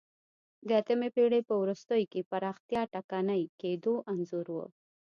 [0.67, 4.57] د اتمې پېړۍ په وروستیو کې پراختیا ټکنۍ کېدو انځور و